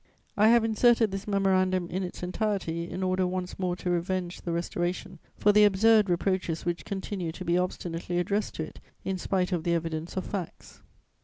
I 0.35 0.47
have 0.47 0.63
inserted 0.63 1.11
this 1.11 1.27
Memorandum 1.27 1.87
in 1.91 2.01
its 2.01 2.23
entirety 2.23 2.89
in 2.89 3.03
order 3.03 3.27
once 3.27 3.59
more 3.59 3.75
to 3.75 3.91
revenge 3.91 4.41
the 4.41 4.51
Restoration 4.51 5.19
for 5.37 5.51
the 5.51 5.63
absurd 5.63 6.09
reproaches 6.09 6.65
which 6.65 6.85
continue 6.85 7.31
to 7.31 7.45
be 7.45 7.55
obstinately 7.55 8.17
addressed 8.17 8.55
to 8.55 8.63
it, 8.63 8.79
in 9.05 9.19
spite 9.19 9.51
of 9.51 9.63
the 9.63 9.75
evidence 9.75 10.17
of 10.17 10.25
facts. 10.25 10.81